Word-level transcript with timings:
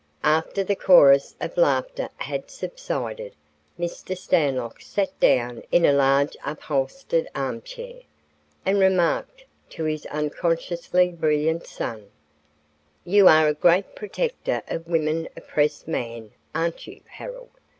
After 0.23 0.63
the 0.63 0.75
chorus 0.75 1.35
of 1.39 1.55
laughter 1.57 2.09
had 2.15 2.49
subsided, 2.49 3.35
Mr. 3.79 4.17
Stanlock 4.17 4.81
sat 4.81 5.19
down 5.19 5.61
in 5.71 5.85
a 5.85 5.93
large 5.93 6.35
upholstered 6.43 7.29
armchair, 7.35 7.99
and 8.65 8.79
remarked 8.79 9.45
to 9.69 9.83
his 9.83 10.07
unconsciously 10.07 11.09
brilliant 11.11 11.67
son: 11.67 12.09
"You 13.05 13.27
are 13.27 13.47
a 13.47 13.53
great 13.53 13.93
protector 13.95 14.63
of 14.67 14.87
women 14.87 15.29
oppressed 15.37 15.87
man, 15.87 16.31
aren't 16.55 16.87
you, 16.87 17.01
Harold. 17.05 17.51